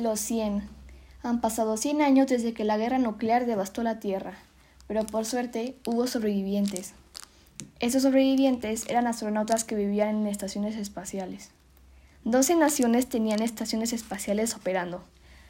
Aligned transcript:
Los 0.00 0.18
100. 0.20 0.62
Han 1.22 1.42
pasado 1.42 1.76
100 1.76 2.00
años 2.00 2.26
desde 2.26 2.54
que 2.54 2.64
la 2.64 2.78
guerra 2.78 2.96
nuclear 2.96 3.44
devastó 3.44 3.82
la 3.82 4.00
Tierra, 4.00 4.32
pero 4.88 5.04
por 5.04 5.26
suerte 5.26 5.76
hubo 5.84 6.06
sobrevivientes. 6.06 6.94
Esos 7.80 8.04
sobrevivientes 8.04 8.88
eran 8.88 9.06
astronautas 9.06 9.64
que 9.64 9.74
vivían 9.74 10.22
en 10.22 10.26
estaciones 10.26 10.76
espaciales. 10.76 11.50
12 12.24 12.56
naciones 12.56 13.10
tenían 13.10 13.42
estaciones 13.42 13.92
espaciales 13.92 14.54
operando, 14.54 15.04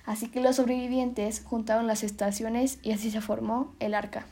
así 0.04 0.26
que 0.26 0.40
los 0.40 0.56
sobrevivientes 0.56 1.42
juntaron 1.44 1.86
las 1.86 2.02
estaciones 2.02 2.80
y 2.82 2.90
así 2.90 3.12
se 3.12 3.20
formó 3.20 3.72
el 3.78 3.94
Arca. 3.94 4.26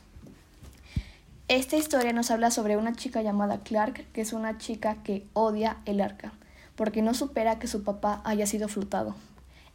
Esta 1.47 1.77
historia 1.77 2.11
nos 2.11 2.29
habla 2.29 2.51
sobre 2.51 2.75
una 2.75 2.93
chica 2.93 3.21
llamada 3.21 3.63
Clark, 3.63 4.05
que 4.11 4.19
es 4.19 4.33
una 4.33 4.57
chica 4.57 4.97
que 5.01 5.25
odia 5.31 5.77
el 5.85 6.01
arca, 6.01 6.33
porque 6.75 7.01
no 7.01 7.13
supera 7.13 7.57
que 7.57 7.67
su 7.67 7.83
papá 7.85 8.21
haya 8.25 8.45
sido 8.45 8.67
flotado. 8.67 9.15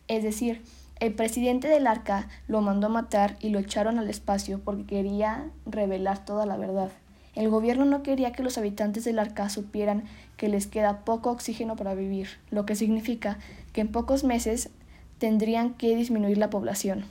Es 0.08 0.22
decir, 0.22 0.62
el 1.00 1.12
presidente 1.12 1.68
del 1.68 1.86
arca 1.86 2.28
lo 2.46 2.60
mandó 2.60 2.86
a 2.86 2.90
matar 2.90 3.36
y 3.40 3.48
lo 3.48 3.58
echaron 3.58 3.98
al 3.98 4.08
espacio 4.08 4.60
porque 4.64 4.84
quería 4.84 5.50
revelar 5.66 6.24
toda 6.24 6.46
la 6.46 6.56
verdad. 6.56 6.90
El 7.34 7.48
gobierno 7.48 7.84
no 7.84 8.02
quería 8.02 8.32
que 8.32 8.44
los 8.44 8.58
habitantes 8.58 9.04
del 9.04 9.18
arca 9.18 9.48
supieran 9.48 10.04
que 10.36 10.48
les 10.48 10.66
queda 10.66 11.04
poco 11.04 11.30
oxígeno 11.30 11.74
para 11.74 11.94
vivir, 11.94 12.28
lo 12.50 12.64
que 12.64 12.76
significa 12.76 13.38
que 13.72 13.80
en 13.80 13.88
pocos 13.88 14.22
meses 14.22 14.70
tendrían 15.18 15.74
que 15.74 15.96
disminuir 15.96 16.38
la 16.38 16.50
población. 16.50 17.04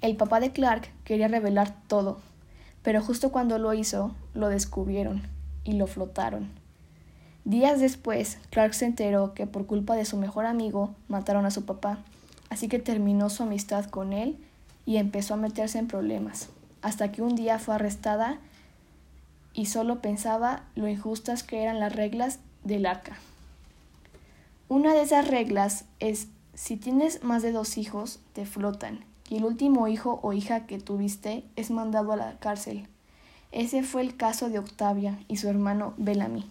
El 0.00 0.16
papá 0.16 0.40
de 0.40 0.52
Clark 0.52 0.88
quería 1.04 1.26
revelar 1.26 1.74
todo, 1.88 2.20
pero 2.82 3.02
justo 3.02 3.32
cuando 3.32 3.58
lo 3.58 3.74
hizo, 3.74 4.14
lo 4.34 4.48
descubrieron 4.48 5.22
y 5.64 5.72
lo 5.72 5.86
flotaron. 5.86 6.59
Días 7.44 7.80
después, 7.80 8.38
Clark 8.50 8.74
se 8.74 8.84
enteró 8.84 9.32
que 9.34 9.46
por 9.46 9.66
culpa 9.66 9.96
de 9.96 10.04
su 10.04 10.16
mejor 10.16 10.46
amigo 10.46 10.94
mataron 11.08 11.46
a 11.46 11.50
su 11.50 11.64
papá, 11.64 11.98
así 12.50 12.68
que 12.68 12.78
terminó 12.78 13.30
su 13.30 13.42
amistad 13.42 13.86
con 13.86 14.12
él 14.12 14.36
y 14.84 14.98
empezó 14.98 15.34
a 15.34 15.38
meterse 15.38 15.78
en 15.78 15.88
problemas, 15.88 16.50
hasta 16.82 17.12
que 17.12 17.22
un 17.22 17.36
día 17.36 17.58
fue 17.58 17.74
arrestada 17.74 18.38
y 19.54 19.66
solo 19.66 20.00
pensaba 20.00 20.64
lo 20.74 20.86
injustas 20.86 21.42
que 21.42 21.62
eran 21.62 21.80
las 21.80 21.94
reglas 21.94 22.40
del 22.64 22.86
arca. 22.86 23.16
Una 24.68 24.92
de 24.92 25.02
esas 25.02 25.26
reglas 25.26 25.86
es 25.98 26.28
si 26.54 26.76
tienes 26.76 27.24
más 27.24 27.42
de 27.42 27.52
dos 27.52 27.78
hijos, 27.78 28.20
te 28.34 28.44
flotan, 28.44 29.04
y 29.30 29.38
el 29.38 29.44
último 29.44 29.88
hijo 29.88 30.20
o 30.22 30.32
hija 30.32 30.66
que 30.66 30.78
tuviste 30.78 31.44
es 31.56 31.70
mandado 31.70 32.12
a 32.12 32.16
la 32.16 32.38
cárcel. 32.38 32.86
Ese 33.50 33.82
fue 33.82 34.02
el 34.02 34.16
caso 34.16 34.50
de 34.50 34.58
Octavia 34.58 35.18
y 35.26 35.38
su 35.38 35.48
hermano 35.48 35.94
Bellamy. 35.96 36.44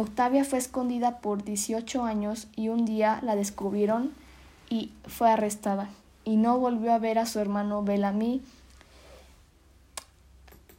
Octavia 0.00 0.44
fue 0.46 0.58
escondida 0.58 1.18
por 1.18 1.44
18 1.44 2.04
años 2.04 2.48
y 2.56 2.68
un 2.68 2.86
día 2.86 3.20
la 3.22 3.36
descubrieron 3.36 4.14
y 4.70 4.92
fue 5.06 5.30
arrestada. 5.30 5.90
Y 6.24 6.36
no 6.36 6.58
volvió 6.58 6.94
a 6.94 6.98
ver 6.98 7.18
a 7.18 7.26
su 7.26 7.38
hermano 7.38 7.82
Bellamy. 7.82 8.40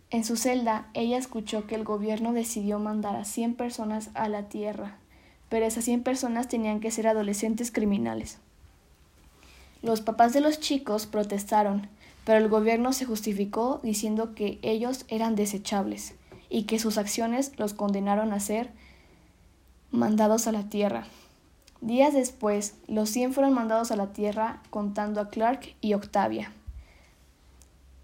En 0.10 0.24
su 0.24 0.38
celda, 0.38 0.88
ella 0.96 1.20
escuchó 1.20 1.68
que 1.68 1.76
el 1.76 1.84
gobierno 1.84 2.34
decidió 2.34 2.80
mandar 2.80 3.16
a 3.16 3.24
100 3.24 3.54
personas 3.54 4.10
a 4.16 4.28
la 4.28 4.50
Tierra, 4.50 4.98
pero 5.50 5.68
esas 5.68 5.86
100 5.86 6.02
personas 6.02 6.48
tenían 6.48 6.80
que 6.80 6.90
ser 6.90 7.08
adolescentes 7.08 7.72
criminales. 7.72 8.40
Los 9.84 10.02
papás 10.02 10.34
de 10.34 10.42
los 10.42 10.60
chicos 10.60 11.06
protestaron, 11.06 11.88
pero 12.26 12.40
el 12.40 12.50
gobierno 12.50 12.92
se 12.92 13.06
justificó 13.06 13.82
diciendo 13.84 14.34
que 14.34 14.58
ellos 14.64 15.06
eran 15.10 15.36
desechables 15.36 16.16
y 16.50 16.64
que 16.64 16.80
sus 16.80 16.98
acciones 16.98 17.52
los 17.58 17.76
condenaron 17.76 18.34
a 18.34 18.40
ser 18.40 18.72
mandados 19.92 20.48
a 20.48 20.54
la 20.54 20.70
Tierra. 20.70 21.04
Días 21.82 22.14
después, 22.14 22.76
los 22.88 23.10
100 23.10 23.34
fueron 23.34 23.54
mandados 23.54 23.92
a 23.92 23.98
la 23.98 24.14
Tierra 24.14 24.62
contando 24.70 25.20
a 25.20 25.30
Clark 25.30 25.76
y 25.82 25.94
Octavia. 25.96 26.54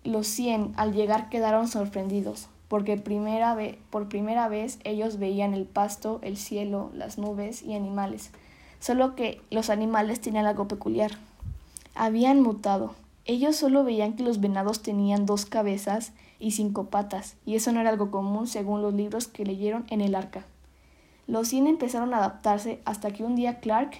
Los 0.03 0.27
100 0.27 0.73
al 0.75 0.93
llegar 0.93 1.29
quedaron 1.29 1.69
sorprendidos, 1.69 2.49
porque 2.67 2.97
primera 2.97 3.55
por 3.89 4.09
primera 4.09 4.49
vez 4.49 4.79
ellos 4.83 5.17
veían 5.17 5.53
el 5.53 5.63
pasto, 5.63 6.19
el 6.23 6.35
cielo, 6.35 6.91
las 6.93 7.17
nubes 7.17 7.61
y 7.61 7.73
animales, 7.73 8.31
solo 8.81 9.15
que 9.15 9.41
los 9.49 9.69
animales 9.69 10.19
tenían 10.19 10.45
algo 10.45 10.67
peculiar. 10.67 11.11
Habían 11.95 12.41
mutado. 12.41 12.95
Ellos 13.23 13.55
solo 13.55 13.85
veían 13.85 14.13
que 14.13 14.23
los 14.23 14.41
venados 14.41 14.81
tenían 14.81 15.25
dos 15.25 15.45
cabezas 15.45 16.11
y 16.37 16.51
cinco 16.51 16.85
patas, 16.85 17.35
y 17.45 17.55
eso 17.55 17.71
no 17.71 17.79
era 17.79 17.91
algo 17.91 18.11
común 18.11 18.47
según 18.47 18.81
los 18.81 18.93
libros 18.93 19.27
que 19.27 19.45
leyeron 19.45 19.85
en 19.89 20.01
el 20.01 20.15
arca. 20.15 20.45
Los 21.27 21.49
cien 21.49 21.67
empezaron 21.67 22.13
a 22.13 22.17
adaptarse 22.17 22.81
hasta 22.85 23.11
que 23.11 23.23
un 23.23 23.35
día 23.35 23.59
Clark 23.59 23.91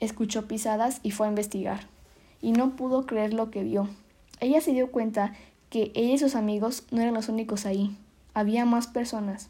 escuchó 0.00 0.48
pisadas 0.48 1.00
y 1.02 1.10
fue 1.10 1.26
a 1.26 1.30
investigar, 1.30 1.86
y 2.40 2.52
no 2.52 2.76
pudo 2.76 3.06
creer 3.06 3.34
lo 3.34 3.50
que 3.50 3.62
vio. 3.62 3.88
Ella 4.40 4.60
se 4.60 4.72
dio 4.72 4.90
cuenta 4.90 5.34
que 5.70 5.92
ella 5.94 6.14
y 6.14 6.18
sus 6.18 6.34
amigos 6.34 6.84
no 6.90 7.02
eran 7.02 7.14
los 7.14 7.28
únicos 7.28 7.66
ahí, 7.66 7.96
había 8.34 8.64
más 8.64 8.86
personas. 8.86 9.48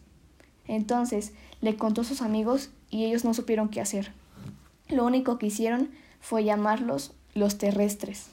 Entonces 0.66 1.32
le 1.60 1.76
contó 1.76 2.00
a 2.00 2.04
sus 2.04 2.22
amigos 2.22 2.70
y 2.90 3.04
ellos 3.04 3.24
no 3.24 3.34
supieron 3.34 3.68
qué 3.68 3.80
hacer. 3.80 4.12
Lo 4.88 5.04
único 5.04 5.38
que 5.38 5.46
hicieron 5.46 5.90
fue 6.20 6.44
llamarlos 6.44 7.12
los 7.34 7.58
terrestres. 7.58 8.28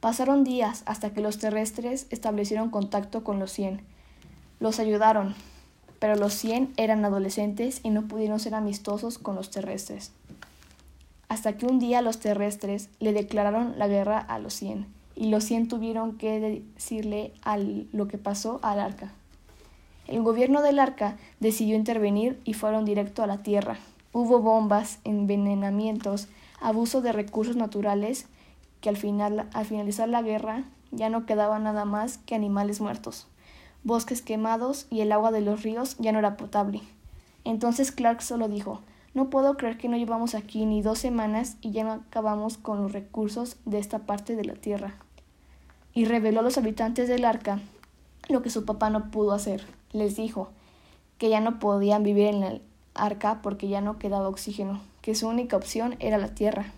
Pasaron 0.00 0.44
días 0.44 0.82
hasta 0.86 1.12
que 1.12 1.20
los 1.20 1.38
terrestres 1.38 2.06
establecieron 2.10 2.70
contacto 2.70 3.24
con 3.24 3.38
los 3.38 3.50
cien. 3.50 3.82
Los 4.60 4.78
ayudaron, 4.78 5.34
pero 5.98 6.16
los 6.16 6.34
100 6.34 6.72
eran 6.76 7.04
adolescentes 7.04 7.80
y 7.82 7.90
no 7.90 8.02
pudieron 8.02 8.38
ser 8.40 8.54
amistosos 8.54 9.18
con 9.18 9.34
los 9.34 9.50
terrestres. 9.50 10.12
Hasta 11.28 11.56
que 11.56 11.66
un 11.66 11.78
día 11.78 12.02
los 12.02 12.20
terrestres 12.20 12.88
le 13.00 13.12
declararon 13.12 13.78
la 13.78 13.88
guerra 13.88 14.18
a 14.18 14.38
los 14.38 14.54
100 14.54 14.86
y 15.14 15.28
los 15.28 15.44
100 15.44 15.68
tuvieron 15.68 16.16
que 16.16 16.40
decirle 16.40 17.32
al, 17.42 17.88
lo 17.92 18.08
que 18.08 18.18
pasó 18.18 18.60
al 18.62 18.80
arca. 18.80 19.12
El 20.06 20.22
gobierno 20.22 20.62
del 20.62 20.78
arca 20.78 21.16
decidió 21.40 21.76
intervenir 21.76 22.40
y 22.44 22.54
fueron 22.54 22.84
directo 22.84 23.22
a 23.22 23.26
la 23.26 23.42
tierra. 23.42 23.78
Hubo 24.12 24.40
bombas, 24.40 25.00
envenenamientos, 25.04 26.28
abuso 26.60 27.02
de 27.02 27.12
recursos 27.12 27.56
naturales 27.56 28.26
que 28.80 28.88
al, 28.88 28.96
final, 28.96 29.48
al 29.52 29.66
finalizar 29.66 30.08
la 30.08 30.22
guerra 30.22 30.64
ya 30.92 31.10
no 31.10 31.26
quedaba 31.26 31.58
nada 31.58 31.84
más 31.84 32.16
que 32.18 32.34
animales 32.34 32.80
muertos 32.80 33.26
bosques 33.84 34.22
quemados 34.22 34.86
y 34.90 35.00
el 35.00 35.12
agua 35.12 35.30
de 35.30 35.40
los 35.40 35.62
ríos 35.62 35.96
ya 35.98 36.12
no 36.12 36.18
era 36.18 36.36
potable. 36.36 36.82
Entonces 37.44 37.92
Clark 37.92 38.22
solo 38.22 38.48
dijo 38.48 38.80
No 39.14 39.30
puedo 39.30 39.56
creer 39.56 39.78
que 39.78 39.88
no 39.88 39.96
llevamos 39.96 40.34
aquí 40.34 40.66
ni 40.66 40.82
dos 40.82 40.98
semanas 40.98 41.56
y 41.60 41.70
ya 41.70 41.84
no 41.84 41.92
acabamos 41.92 42.58
con 42.58 42.82
los 42.82 42.92
recursos 42.92 43.56
de 43.64 43.78
esta 43.78 44.00
parte 44.00 44.36
de 44.36 44.44
la 44.44 44.54
tierra. 44.54 44.94
Y 45.94 46.04
reveló 46.04 46.40
a 46.40 46.42
los 46.42 46.58
habitantes 46.58 47.08
del 47.08 47.24
arca 47.24 47.60
lo 48.28 48.42
que 48.42 48.50
su 48.50 48.64
papá 48.64 48.90
no 48.90 49.10
pudo 49.10 49.32
hacer. 49.32 49.64
Les 49.92 50.16
dijo 50.16 50.50
que 51.16 51.30
ya 51.30 51.40
no 51.40 51.58
podían 51.58 52.02
vivir 52.02 52.26
en 52.26 52.42
el 52.42 52.62
arca 52.94 53.40
porque 53.42 53.68
ya 53.68 53.80
no 53.80 53.98
quedaba 53.98 54.28
oxígeno, 54.28 54.80
que 55.00 55.14
su 55.14 55.28
única 55.28 55.56
opción 55.56 55.96
era 55.98 56.18
la 56.18 56.34
tierra. 56.34 56.72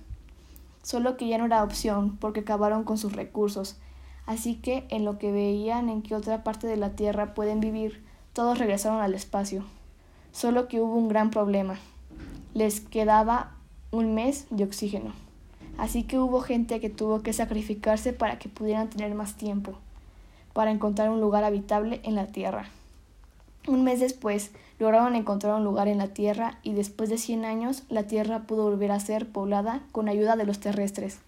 Solo 0.82 1.17
que 1.17 1.28
ya 1.28 1.38
no 1.38 1.47
era 1.47 1.62
opción 1.62 2.17
porque 2.17 2.41
acabaron 2.41 2.84
con 2.84 2.99
sus 2.99 3.12
recursos 3.12 3.77
Así 4.31 4.55
que 4.55 4.85
en 4.91 5.05
lo 5.05 5.19
que 5.19 5.33
veían 5.33 5.89
en 5.89 6.03
qué 6.03 6.15
otra 6.15 6.45
parte 6.45 6.69
de 6.69 6.77
la 6.77 6.91
Tierra 6.91 7.35
pueden 7.35 7.59
vivir, 7.59 8.01
todos 8.33 8.61
regresaron 8.61 9.03
al 9.03 9.13
espacio. 9.13 9.65
Solo 10.31 10.69
que 10.69 10.81
hubo 10.81 10.95
un 10.95 11.09
gran 11.09 11.31
problema. 11.31 11.81
Les 12.55 12.81
quedaba 12.81 13.51
un 13.91 14.15
mes 14.15 14.47
de 14.51 14.63
oxígeno. 14.63 15.15
Así 15.79 16.05
que 16.05 16.21
hubo 16.21 16.43
gente 16.43 16.79
que 16.79 16.91
tuvo 16.91 17.23
que 17.23 17.33
sacrificarse 17.33 18.13
para 18.13 18.39
que 18.39 18.49
pudieran 18.49 18.89
tener 18.89 19.13
más 19.17 19.35
tiempo, 19.37 19.73
para 20.53 20.71
encontrar 20.71 21.11
un 21.11 21.21
lugar 21.21 21.43
habitable 21.43 22.01
en 22.05 22.15
la 22.15 22.29
Tierra. 22.29 22.69
Un 23.67 23.83
mes 23.83 23.99
después 23.99 24.53
lograron 24.79 25.17
encontrar 25.17 25.57
un 25.57 25.65
lugar 25.65 25.89
en 25.89 25.99
la 25.99 26.07
Tierra 26.07 26.61
y 26.62 26.75
después 26.75 27.11
de 27.11 27.19
100 27.19 27.45
años 27.45 27.83
la 27.89 28.05
Tierra 28.05 28.45
pudo 28.45 28.62
volver 28.62 28.93
a 28.93 29.01
ser 29.01 29.27
poblada 29.27 29.83
con 29.91 30.09
ayuda 30.09 30.37
de 30.37 30.47
los 30.47 30.61
terrestres. 30.61 31.19